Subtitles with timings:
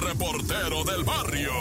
[0.00, 1.52] Reportero del barrio.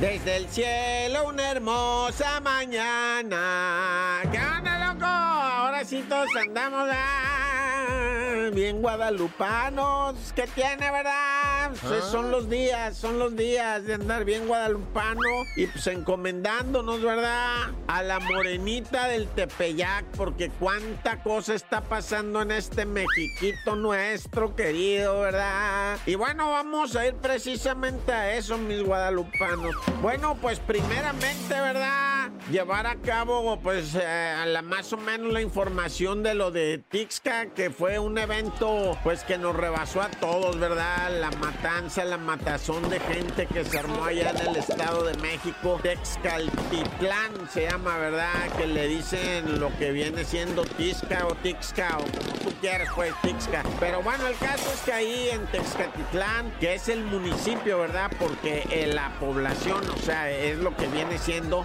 [0.00, 4.22] Desde el cielo una hermosa mañana.
[4.30, 5.06] ¿Qué onda, loco?
[5.06, 10.32] Ahora sí todos andamos ah, bien guadalupanos.
[10.34, 11.70] ¿Qué tiene, verdad?
[11.82, 15.20] Pues son los días, son los días de andar bien guadalupano.
[15.56, 17.72] Y pues encomendándonos, ¿verdad?
[17.86, 20.04] A la morenita del Tepeyac.
[20.16, 25.98] Porque cuánta cosa está pasando en este Mexiquito nuestro, querido, ¿verdad?
[26.06, 29.74] Y bueno, vamos a ir precisamente a eso, mis guadalupanos.
[30.02, 32.13] Bueno, pues primeramente, ¿verdad?
[32.50, 37.46] Llevar a cabo, pues, eh, la, más o menos la información de lo de Tixca,
[37.46, 41.10] que fue un evento, pues, que nos rebasó a todos, ¿verdad?
[41.20, 45.80] La matanza, la matazón de gente que se armó allá en el Estado de México.
[45.82, 48.50] Texcaltitlán se llama, ¿verdad?
[48.58, 53.14] Que le dicen lo que viene siendo Tixca o Tixca, o como tú quieras, pues,
[53.22, 53.62] Tixca.
[53.80, 58.10] Pero bueno, el caso es que ahí en Texcatitlán, que es el municipio, ¿verdad?
[58.18, 61.64] Porque eh, la población o sea, es lo que viene siendo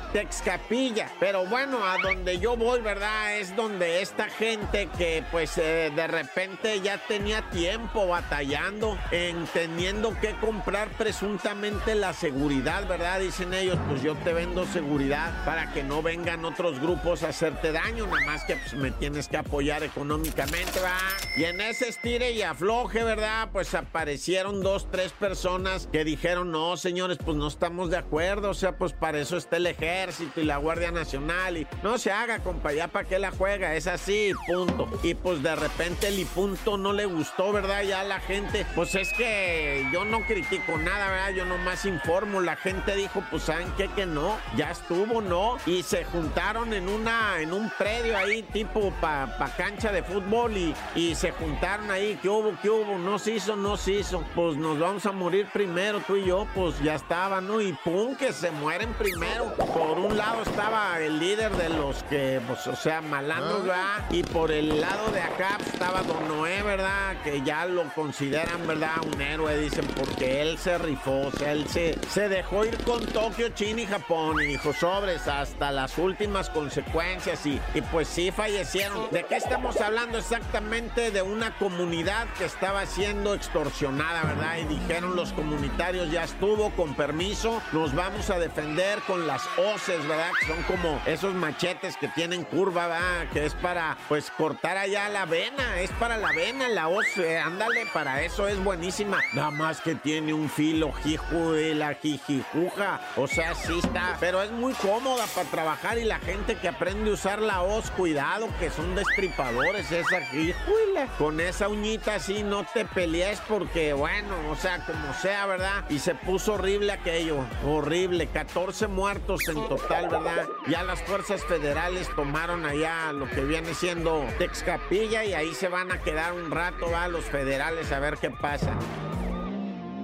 [0.69, 1.09] Texcapilla.
[1.19, 3.37] Pero bueno, a donde yo voy, ¿verdad?
[3.37, 10.17] Es donde esta gente que pues eh, de repente ya tenía tiempo batallando en teniendo
[10.19, 13.19] que comprar presuntamente la seguridad, ¿verdad?
[13.19, 17.71] Dicen ellos, pues yo te vendo seguridad para que no vengan otros grupos a hacerte
[17.71, 20.97] daño, nada más que pues me tienes que apoyar económicamente, ¿va?
[21.35, 23.49] Y en ese estire y afloje, ¿verdad?
[23.51, 28.53] Pues aparecieron dos, tres personas que dijeron, no, señores, pues no estamos de acuerdo, o
[28.53, 32.39] sea, pues para eso está el ejército y la Guardia Nacional y no se haga,
[32.39, 34.87] compa, ya para qué la juega, es así, punto.
[35.03, 37.83] Y pues de repente el y punto no le gustó, ¿verdad?
[37.83, 41.31] Ya la gente, pues es que yo no critico nada, ¿verdad?
[41.31, 45.57] Yo nomás informo, la gente dijo, pues saben qué, que no, ya estuvo, ¿no?
[45.65, 50.55] Y se juntaron en una, en un predio ahí, tipo pa, pa cancha de fútbol
[50.57, 52.97] y, y se juntaron ahí, ¿qué hubo, qué hubo?
[52.97, 56.47] No se hizo, no se hizo, pues nos vamos a morir primero, tú y yo,
[56.53, 57.61] pues ya estaba, ¿no?
[57.61, 59.53] Y pum, que se mueren primero.
[59.55, 64.05] Por un lado estaba el líder de los que, pues, o sea, malandros, ¿verdad?
[64.09, 67.17] Y por el lado de acá pues, estaba Don Noé, ¿verdad?
[67.23, 68.95] Que ya lo consideran, ¿verdad?
[69.13, 73.05] Un héroe, dicen, porque él se rifó, o sea, él se, se dejó ir con
[73.05, 78.31] Tokio, China y Japón y dijo sobres hasta las últimas consecuencias y, y pues sí
[78.31, 79.09] fallecieron.
[79.11, 81.11] ¿De qué estamos hablando exactamente?
[81.11, 84.57] De una comunidad que estaba siendo extorsionada, ¿verdad?
[84.57, 90.05] Y dijeron los comunitarios, ya estuvo, con permiso, nos vamos a defender con las hoces,
[90.07, 90.31] ¿verdad?
[90.47, 93.27] Son como esos machetes que tienen curva, ¿verdad?
[93.31, 97.05] Que es para, pues, cortar allá la vena, es para la vena, la hoz,
[97.43, 99.19] ándale, para eso es buenísima.
[99.33, 104.41] Nada más que tiene un filo, jiju de la jijijuja, o sea, sí está, pero
[104.41, 108.47] es muy cómoda para trabajar y la gente que aprende a usar la hoz, cuidado,
[108.59, 111.07] que son destripadores, esa jijuila.
[111.17, 115.83] Con esa uñita así no te pelees porque, bueno, o sea, como sea, ¿verdad?
[115.89, 120.28] Y se puso horrible aquello, horrible, 14 muertos en total, ¿verdad?
[120.67, 125.91] Ya las fuerzas federales tomaron allá lo que viene siendo Texcapilla y ahí se van
[125.91, 127.07] a quedar un rato, ¿va?
[127.07, 128.73] Los federales a ver qué pasa.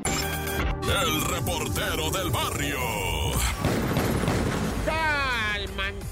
[0.05, 2.79] El reportero del barrio.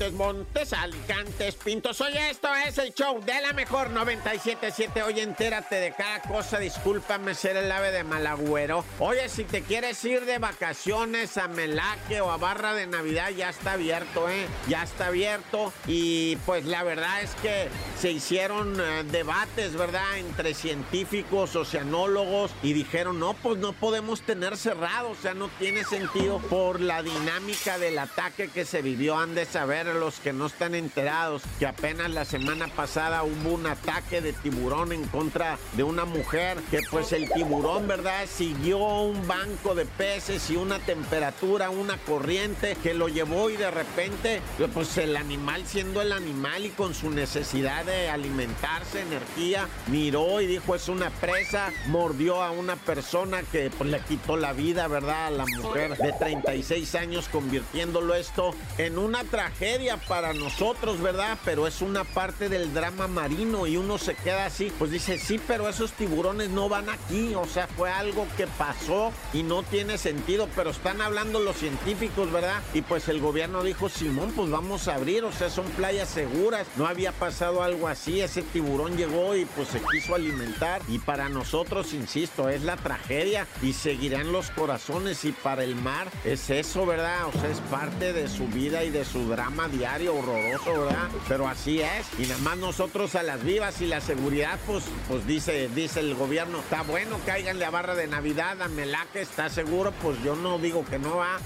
[0.04, 2.02] Calmantes, Montes, Alicantes, Pintos.
[2.02, 5.02] Oye, esto es el show de la mejor 977.
[5.04, 6.60] Oye, entérate de cada cosa.
[6.60, 8.84] Discúlpame ser el ave de malagüero.
[9.00, 13.50] Oye, si te quieres ir de vacaciones a Melaque o a Barra de Navidad, ya
[13.50, 14.46] está abierto, ¿eh?
[14.68, 15.72] Ya está abierto.
[15.88, 20.18] Y pues la verdad es que se hicieron eh, debates, ¿verdad?
[20.18, 22.52] Entre científicos, oceanólogos.
[22.62, 25.12] Y dijeron, no, pues no podemos tener cerrado.
[25.12, 29.18] O sea, no tiene sentido por la dinámica del ataque que se vivió.
[29.18, 33.68] Han de saber los que no están enterados que apenas la semana pasada hubo un
[33.68, 36.58] ataque de tiburón en contra de una mujer.
[36.72, 38.26] Que pues el tiburón, ¿verdad?
[38.28, 43.72] Siguió un banco de peces y una temperatura, una corriente que lo llevó y de
[43.72, 44.42] repente,
[44.74, 50.48] pues el animal siendo el animal y con su necesidad de alimentarse, energía, miró y
[50.48, 55.28] dijo es una presa, mordió a una persona que pues, le quitó la vida, ¿verdad?
[55.28, 61.38] A la mujer de 36 años, convirtiéndolo esto en una tragedia para nosotros, ¿verdad?
[61.44, 65.40] Pero es una parte del drama marino y uno se queda así, pues dice, sí,
[65.46, 69.98] pero esos tiburones no van aquí, o sea, fue algo que pasó y no tiene
[69.98, 72.62] sentido, pero están hablando los científicos, ¿verdad?
[72.74, 76.66] Y pues el gobierno dijo, Simón, pues vamos a abrir, o sea, son playas seguras,
[76.78, 81.30] no había pasado algo así, ese tiburón llegó y pues se quiso alimentar y para
[81.30, 86.86] nosotros, insisto, es la tragedia y seguirán los corazones y para el mar es eso,
[86.86, 87.28] ¿verdad?
[87.28, 91.10] O sea, es parte de su vida y de su drama diario, horroroso, ¿verdad?
[91.28, 92.08] Pero así es.
[92.20, 96.16] Y nada más nosotros a las vivas y la seguridad, pues, pues dice, dice el
[96.16, 100.60] gobierno, está bueno, cáiganle a barra de Navidad, a Melaque, está seguro, pues yo no
[100.60, 101.40] digo que no va.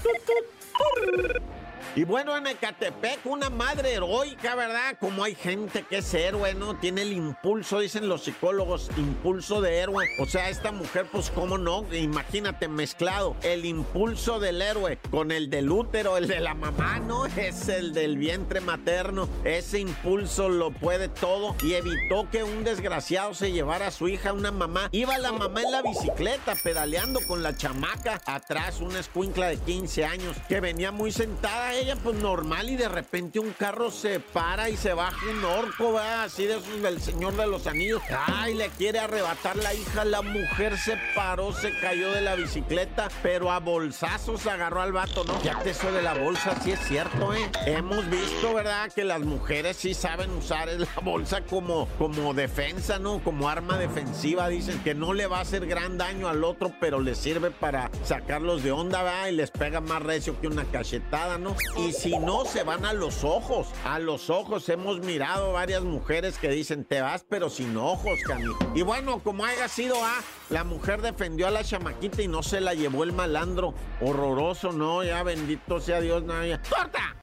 [1.94, 4.96] Y bueno, en Ecatepec, una madre heroica, ¿verdad?
[5.00, 6.76] Como hay gente que es héroe, ¿no?
[6.76, 10.06] Tiene el impulso, dicen los psicólogos, impulso de héroe.
[10.20, 11.86] O sea, esta mujer, pues, ¿cómo no?
[11.92, 13.36] Imagínate mezclado.
[13.42, 17.26] El impulso del héroe con el del útero, el de la mamá, ¿no?
[17.38, 19.28] Es el del vientre materno.
[19.44, 24.32] Ese impulso lo puede todo y evitó que un desgraciado se llevara a su hija,
[24.32, 24.88] una mamá.
[24.92, 30.04] Iba la mamá en la bicicleta pedaleando con la chamaca atrás, una escuincla de 15
[30.04, 34.70] años que venía muy sentada ella pues normal y de repente un carro se para
[34.70, 38.02] y se baja un orco, va así de esos del Señor de los Anillos.
[38.26, 43.08] Ay, le quiere arrebatar la hija, la mujer se paró, se cayó de la bicicleta,
[43.22, 45.42] pero a bolsazos agarró al vato, ¿no?
[45.42, 47.50] Ya que eso la bolsa sí es cierto, ¿eh?
[47.66, 48.90] Hemos visto, ¿verdad?
[48.94, 53.18] Que las mujeres sí saben usar la bolsa como, como defensa, ¿no?
[53.20, 57.00] Como arma defensiva, dicen que no le va a hacer gran daño al otro, pero
[57.00, 59.28] le sirve para sacarlos de onda, ¿verdad?
[59.28, 61.56] Y les pega más recio que una cachetada, ¿no?
[61.76, 63.68] Y si no, se van a los ojos.
[63.84, 68.52] A los ojos hemos mirado varias mujeres que dicen, te vas pero sin ojos, Cami.
[68.74, 70.14] Y bueno, como haya sido A,
[70.50, 73.74] la mujer defendió a la chamaquita y no se la llevó el malandro.
[74.00, 75.04] Horroroso, ¿no?
[75.04, 76.60] Ya bendito sea Dios, no, ya.
[76.62, 77.16] ¡Corta!